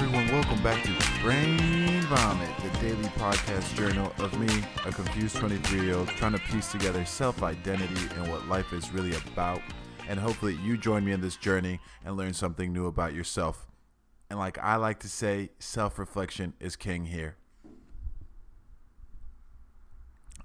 welcome 0.00 0.62
back 0.62 0.82
to 0.82 1.20
Brain 1.20 2.00
Vomit, 2.02 2.48
the 2.62 2.78
daily 2.80 3.08
podcast 3.10 3.74
journal 3.74 4.10
of 4.20 4.38
me, 4.40 4.48
a 4.86 4.90
confused 4.90 5.36
23 5.36 5.82
year 5.82 5.96
old, 5.96 6.08
trying 6.08 6.32
to 6.32 6.38
piece 6.38 6.72
together 6.72 7.04
self 7.04 7.42
identity 7.42 8.00
and 8.16 8.30
what 8.30 8.48
life 8.48 8.72
is 8.72 8.90
really 8.90 9.14
about. 9.14 9.60
And 10.08 10.18
hopefully, 10.18 10.56
you 10.64 10.78
join 10.78 11.04
me 11.04 11.12
in 11.12 11.20
this 11.20 11.36
journey 11.36 11.78
and 12.06 12.16
learn 12.16 12.32
something 12.32 12.72
new 12.72 12.86
about 12.86 13.12
yourself. 13.12 13.66
And 14.30 14.38
like 14.38 14.56
I 14.58 14.76
like 14.76 15.00
to 15.00 15.10
say, 15.10 15.50
self 15.58 15.98
reflection 15.98 16.54
is 16.58 16.74
king 16.74 17.04
here. 17.04 17.36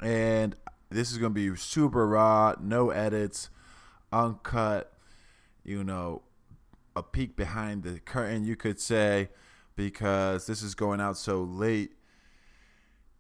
And 0.02 0.58
this 0.90 1.10
is 1.10 1.18
going 1.20 1.34
to 1.34 1.52
be 1.52 1.56
super 1.56 2.06
raw, 2.06 2.56
no 2.60 2.90
edits, 2.90 3.50
uncut, 4.12 4.92
you 5.64 5.86
know, 5.86 6.24
a 6.98 7.04
peek 7.04 7.38
behind 7.38 7.84
the 7.84 8.00
curtain, 8.00 8.44
you 8.44 8.58
could 8.58 8.82
say, 8.82 9.30
because 9.78 10.48
this 10.48 10.62
is 10.62 10.76
going 10.76 11.00
out 11.00 11.16
so 11.16 11.44
late. 11.44 11.94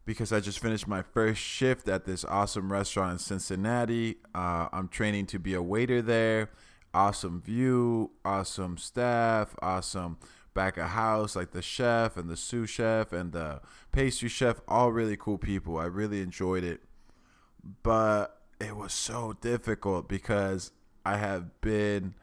Because 0.05 0.33
I 0.33 0.39
just 0.39 0.59
finished 0.59 0.87
my 0.87 1.01
first 1.01 1.39
shift 1.39 1.87
at 1.87 2.05
this 2.05 2.25
awesome 2.25 2.71
restaurant 2.71 3.13
in 3.13 3.19
Cincinnati. 3.19 4.17
Uh, 4.33 4.67
I'm 4.73 4.87
training 4.89 5.27
to 5.27 5.39
be 5.39 5.53
a 5.53 5.61
waiter 5.61 6.01
there. 6.01 6.49
Awesome 6.93 7.41
view, 7.41 8.11
awesome 8.25 8.77
staff, 8.77 9.55
awesome 9.61 10.17
back 10.53 10.77
of 10.77 10.89
house, 10.89 11.35
like 11.35 11.51
the 11.51 11.61
chef 11.61 12.17
and 12.17 12.29
the 12.29 12.37
sous 12.37 12.69
chef 12.69 13.13
and 13.13 13.31
the 13.33 13.61
pastry 13.91 14.29
chef, 14.29 14.59
all 14.67 14.91
really 14.91 15.15
cool 15.15 15.37
people. 15.37 15.77
I 15.77 15.85
really 15.85 16.21
enjoyed 16.21 16.63
it. 16.63 16.81
But 17.83 18.41
it 18.59 18.75
was 18.75 18.93
so 18.93 19.33
difficult 19.41 20.09
because 20.09 20.71
I 21.05 21.17
have 21.17 21.61
been 21.61 22.15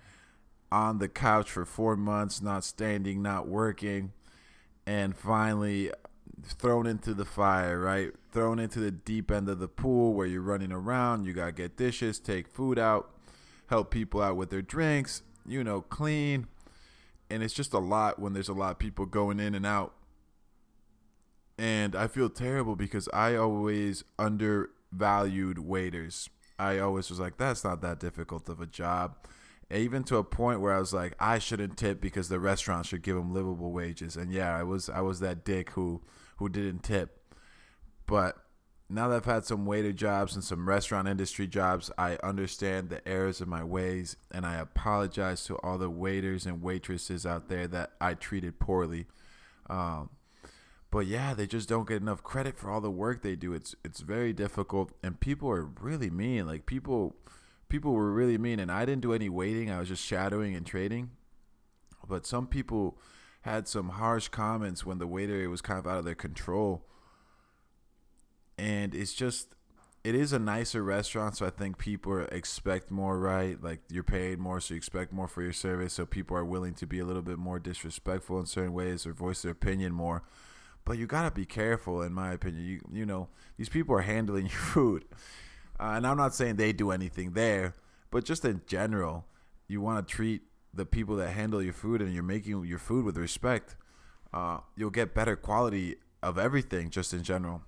on 0.73 0.99
the 0.99 1.09
couch 1.09 1.51
for 1.53 1.65
four 1.65 1.97
months, 1.97 2.43
not 2.43 2.65
standing, 2.65 3.23
not 3.23 3.47
working, 3.47 4.13
and 4.87 5.17
finally 5.17 5.91
thrown 6.43 6.87
into 6.87 7.15
the 7.15 7.25
fire, 7.25 7.81
right? 7.81 8.13
Thrown 8.33 8.59
into 8.59 8.81
the 8.81 8.91
deep 8.91 9.31
end 9.31 9.49
of 9.49 9.59
the 9.59 9.69
pool 9.69 10.15
where 10.15 10.27
you're 10.27 10.43
running 10.43 10.73
around. 10.73 11.25
You 11.25 11.33
got 11.33 11.47
to 11.47 11.53
get 11.53 11.77
dishes, 11.77 12.19
take 12.19 12.49
food 12.49 12.79
out, 12.79 13.11
help 13.69 13.91
people 13.91 14.21
out 14.21 14.37
with 14.37 14.51
their 14.51 14.63
drinks, 14.63 15.23
you 15.47 15.65
know, 15.65 15.81
clean. 15.81 16.47
And 17.31 17.43
it's 17.43 17.55
just 17.55 17.73
a 17.73 17.79
lot 17.79 18.19
when 18.19 18.33
there's 18.33 18.49
a 18.49 18.55
lot 18.55 18.73
of 18.73 18.79
people 18.79 19.07
going 19.07 19.41
in 19.41 19.55
and 19.55 19.67
out. 19.67 19.95
And 21.57 21.95
I 21.95 22.09
feel 22.09 22.29
terrible 22.29 22.77
because 22.77 23.09
I 23.13 23.37
always 23.37 24.05
undervalued 24.19 25.59
waiters. 25.59 26.29
I 26.59 26.79
always 26.79 27.11
was 27.11 27.21
like, 27.21 27.39
that's 27.39 27.65
not 27.65 27.81
that 27.83 28.01
difficult 28.01 28.49
of 28.49 28.61
a 28.61 28.67
job 28.67 29.17
even 29.71 30.05
to 30.05 30.17
a 30.17 30.25
point 30.25 30.61
where 30.61 30.75
I 30.75 30.79
was 30.79 30.93
like, 30.93 31.15
I 31.19 31.39
shouldn't 31.39 31.77
tip 31.77 32.01
because 32.01 32.29
the 32.29 32.41
restaurant 32.41 32.87
should 32.87 33.03
give 33.03 33.17
them 33.17 33.33
livable 33.33 33.73
wages. 33.73 34.17
And 34.17 34.33
yeah, 34.33 34.57
I 34.57 34.63
was 34.63 34.89
I 34.89 35.01
was 35.01 35.21
that 35.21 35.45
dick 35.45 35.71
who 35.71 36.03
who 36.37 36.49
didn't 36.49 36.83
tip. 36.83 37.21
But 38.07 38.37
now 38.89 39.09
that 39.09 39.17
I've 39.17 39.25
had 39.25 39.45
some 39.45 39.65
waiter 39.65 39.93
jobs 39.93 40.35
and 40.35 40.45
some 40.45 40.69
restaurant 40.69 41.09
industry 41.09 41.47
jobs, 41.47 41.91
I 41.97 42.17
understand 42.23 42.91
the 42.91 43.07
errors 43.09 43.41
of 43.41 43.49
my 43.49 43.65
ways, 43.65 44.17
and 44.31 44.45
I 44.45 44.57
apologize 44.57 45.45
to 45.45 45.57
all 45.57 45.79
the 45.79 45.91
waiters 45.91 46.45
and 46.45 46.63
waitresses 46.63 47.25
out 47.25 47.49
there 47.49 47.67
that 47.69 47.93
I 48.01 48.15
treated 48.15 48.61
poorly. 48.61 49.07
Um, 49.71 50.11
but 50.91 51.07
yeah, 51.07 51.35
they 51.35 51.47
just 51.47 51.69
don't 51.69 51.89
get 51.89 52.03
enough 52.03 52.23
credit 52.23 52.57
for 52.57 52.71
all 52.71 52.81
the 52.81 52.91
work 52.91 53.23
they 53.23 53.35
do. 53.35 53.53
It's 53.53 53.75
it's 53.85 54.01
very 54.01 54.33
difficult, 54.33 54.93
and 55.03 55.19
people 55.19 55.51
are 55.51 55.65
really 55.65 56.11
mean. 56.11 56.47
Like 56.47 56.67
people 56.67 57.17
people 57.69 57.93
were 57.93 58.13
really 58.13 58.39
mean, 58.39 58.61
and 58.61 58.71
I 58.71 58.85
didn't 58.85 59.03
do 59.03 59.13
any 59.13 59.29
waiting. 59.29 59.71
I 59.71 59.79
was 59.79 59.89
just 59.89 60.05
shadowing 60.05 60.55
and 60.55 60.67
trading. 60.67 61.11
But 62.07 62.27
some 62.27 62.47
people 62.47 62.99
had 63.43 63.69
some 63.69 63.91
harsh 63.91 64.29
comments 64.29 64.87
when 64.87 64.99
the 64.99 65.07
waiter 65.07 65.49
was 65.49 65.61
kind 65.61 65.79
of 65.79 65.87
out 65.87 65.99
of 65.99 66.05
their 66.05 66.15
control. 66.15 66.87
And 68.57 68.95
it's 68.95 69.13
just, 69.13 69.55
it 70.05 70.15
is 70.15 70.33
a 70.33 70.39
nicer 70.39 70.83
restaurant, 70.83 71.37
so 71.37 71.47
I 71.47 71.51
think 71.51 71.79
people 71.79 72.21
expect 72.31 72.91
more, 72.91 73.19
right? 73.19 73.63
Like 73.63 73.81
you're 73.91 74.03
paid 74.03 74.39
more, 74.39 74.61
so 74.61 74.75
you 74.75 74.79
expect 74.79 75.13
more 75.13 75.29
for 75.29 75.43
your 75.43 75.53
service. 75.53 75.95
So 75.95 76.07
people 76.07 76.37
are 76.37 76.45
willing 76.45 76.75
to 76.75 76.87
be 76.87 76.99
a 76.99 77.05
little 77.05 77.23
bit 77.23 77.39
more 77.39 77.59
disrespectful 77.59 78.39
in 78.39 78.47
certain 78.47 78.73
ways 78.73 79.07
or 79.07 79.13
voice 79.13 79.43
their 79.43 79.53
opinion 79.53 79.93
more. 79.93 80.23
But 80.85 80.99
you 80.99 81.07
gotta 81.07 81.31
be 81.31 81.47
careful, 81.47 82.03
in 82.03 82.13
my 82.13 82.33
opinion. 82.33 82.65
You 82.65 82.81
you 82.93 83.07
know 83.07 83.29
these 83.57 83.71
people 83.71 83.95
are 83.95 84.03
handling 84.03 84.47
your 84.51 84.59
food, 84.59 85.05
uh, 85.81 85.95
and 85.97 86.07
I'm 86.07 86.17
not 86.17 86.35
saying 86.35 86.57
they 86.57 86.73
do 86.73 86.91
anything 86.91 87.33
there, 87.33 87.75
but 88.11 88.25
just 88.25 88.45
in 88.45 88.63
general, 88.67 89.27
you 89.69 89.81
want 89.81 90.07
to 90.07 90.15
treat 90.15 90.43
the 90.73 90.85
people 90.85 91.17
that 91.17 91.31
handle 91.31 91.63
your 91.63 91.73
food 91.73 92.01
and 92.01 92.13
you're 92.13 92.23
making 92.23 92.65
your 92.65 92.79
food 92.79 93.05
with 93.05 93.17
respect. 93.17 93.77
Uh, 94.33 94.59
you'll 94.77 94.91
get 94.91 95.15
better 95.15 95.37
quality 95.37 95.97
of 96.23 96.39
everything 96.39 96.91
just 96.91 97.13
in 97.13 97.23
general. 97.23 97.63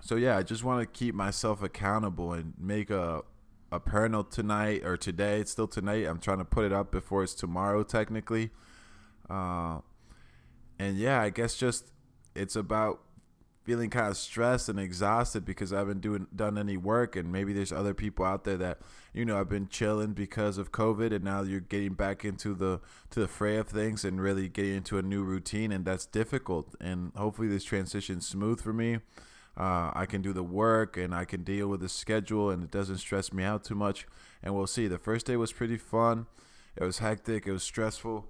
So 0.00 0.16
yeah, 0.16 0.36
I 0.36 0.42
just 0.42 0.64
want 0.64 0.80
to 0.80 0.86
keep 0.86 1.14
myself 1.14 1.62
accountable 1.62 2.32
and 2.32 2.54
make 2.58 2.90
a 2.90 3.22
a 3.70 3.78
pournal 3.78 4.24
tonight 4.24 4.82
or 4.84 4.96
today. 4.96 5.40
It's 5.40 5.50
still 5.50 5.68
tonight. 5.68 6.06
I'm 6.06 6.20
trying 6.20 6.38
to 6.38 6.44
put 6.44 6.64
it 6.64 6.72
up 6.72 6.90
before 6.90 7.22
it's 7.22 7.34
tomorrow 7.34 7.82
technically. 7.82 8.50
Uh, 9.28 9.80
and 10.78 10.96
yeah, 10.96 11.20
I 11.20 11.30
guess 11.30 11.54
just 11.56 11.92
it's 12.34 12.56
about 12.56 13.00
feeling 13.68 13.90
kind 13.90 14.08
of 14.08 14.16
stressed 14.16 14.70
and 14.70 14.80
exhausted 14.80 15.44
because 15.44 15.74
I 15.74 15.80
haven't 15.80 16.00
doing 16.00 16.26
done 16.34 16.56
any 16.56 16.78
work 16.78 17.16
and 17.16 17.30
maybe 17.30 17.52
there's 17.52 17.70
other 17.70 17.92
people 17.92 18.24
out 18.24 18.44
there 18.44 18.56
that 18.56 18.78
you 19.12 19.26
know 19.26 19.38
I've 19.38 19.50
been 19.50 19.68
chilling 19.68 20.14
because 20.14 20.56
of 20.56 20.72
COVID 20.72 21.12
and 21.12 21.22
now 21.22 21.42
you're 21.42 21.60
getting 21.60 21.92
back 21.92 22.24
into 22.24 22.54
the 22.54 22.80
to 23.10 23.20
the 23.20 23.28
fray 23.28 23.58
of 23.58 23.68
things 23.68 24.06
and 24.06 24.22
really 24.22 24.48
getting 24.48 24.76
into 24.76 24.96
a 24.96 25.02
new 25.02 25.22
routine 25.22 25.70
and 25.70 25.84
that's 25.84 26.06
difficult 26.06 26.76
and 26.80 27.12
hopefully 27.14 27.46
this 27.46 27.62
transition 27.62 28.22
smooth 28.22 28.58
for 28.62 28.72
me. 28.72 29.00
Uh, 29.54 29.90
I 29.92 30.06
can 30.06 30.22
do 30.22 30.32
the 30.32 30.42
work 30.42 30.96
and 30.96 31.14
I 31.14 31.26
can 31.26 31.42
deal 31.42 31.68
with 31.68 31.80
the 31.80 31.90
schedule 31.90 32.48
and 32.48 32.64
it 32.64 32.70
doesn't 32.70 32.96
stress 32.96 33.34
me 33.34 33.44
out 33.44 33.64
too 33.64 33.74
much 33.74 34.06
and 34.42 34.54
we'll 34.54 34.66
see. 34.66 34.88
The 34.88 34.96
first 34.96 35.26
day 35.26 35.36
was 35.36 35.52
pretty 35.52 35.76
fun. 35.76 36.24
It 36.74 36.84
was 36.84 37.00
hectic. 37.00 37.46
It 37.46 37.52
was 37.52 37.64
stressful, 37.64 38.28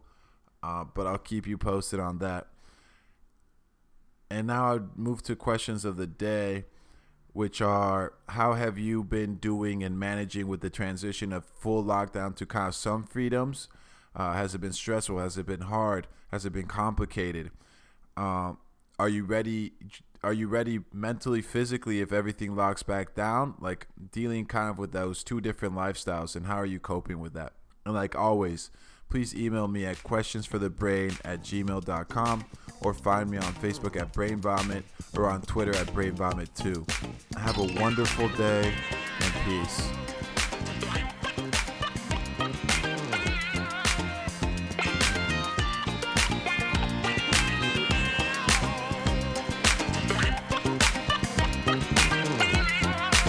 uh, 0.64 0.82
but 0.92 1.06
I'll 1.06 1.16
keep 1.16 1.46
you 1.46 1.56
posted 1.56 2.00
on 2.00 2.18
that. 2.18 2.48
And 4.30 4.46
now 4.46 4.74
I 4.74 4.78
move 4.96 5.22
to 5.24 5.36
questions 5.36 5.84
of 5.84 5.96
the 5.96 6.06
day, 6.06 6.66
which 7.32 7.60
are 7.60 8.14
how 8.30 8.54
have 8.54 8.78
you 8.78 9.02
been 9.02 9.36
doing 9.36 9.82
and 9.82 9.98
managing 9.98 10.48
with 10.48 10.60
the 10.60 10.70
transition 10.70 11.32
of 11.32 11.44
full 11.44 11.84
lockdown 11.84 12.36
to 12.36 12.46
kind 12.46 12.68
of 12.68 12.74
some 12.74 13.04
freedoms? 13.04 13.68
Uh, 14.14 14.32
has 14.32 14.54
it 14.54 14.60
been 14.60 14.72
stressful? 14.72 15.18
Has 15.18 15.38
it 15.38 15.46
been 15.46 15.62
hard? 15.62 16.06
Has 16.30 16.44
it 16.44 16.52
been 16.52 16.66
complicated? 16.66 17.50
Um, 18.16 18.58
are 18.98 19.08
you 19.08 19.24
ready? 19.24 19.72
Are 20.24 20.32
you 20.32 20.48
ready 20.48 20.80
mentally, 20.92 21.40
physically 21.40 22.00
if 22.00 22.12
everything 22.12 22.56
locks 22.56 22.82
back 22.82 23.14
down? 23.14 23.54
Like 23.60 23.86
dealing 24.10 24.46
kind 24.46 24.68
of 24.68 24.78
with 24.78 24.92
those 24.92 25.22
two 25.22 25.40
different 25.40 25.74
lifestyles, 25.74 26.34
and 26.34 26.46
how 26.46 26.56
are 26.56 26.66
you 26.66 26.80
coping 26.80 27.20
with 27.20 27.32
that? 27.34 27.52
And 27.86 27.94
like 27.94 28.16
always, 28.16 28.70
please 29.08 29.34
email 29.34 29.68
me 29.68 29.86
at 29.86 29.96
questionsforthebrain 29.98 31.18
at 31.24 31.42
gmail.com 31.42 32.44
or 32.80 32.94
find 32.94 33.30
me 33.30 33.38
on 33.38 33.52
Facebook 33.54 34.00
at 34.00 34.12
Brain 34.12 34.38
Vomit 34.38 34.84
or 35.16 35.26
on 35.26 35.42
Twitter 35.42 35.74
at 35.76 35.92
Brain 35.92 36.12
Vomit 36.12 36.54
2. 36.54 36.86
Have 37.36 37.58
a 37.58 37.80
wonderful 37.80 38.28
day 38.30 38.72
and 39.20 39.34
peace. 39.44 40.07